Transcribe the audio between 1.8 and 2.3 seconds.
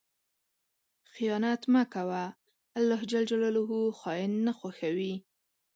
کوه،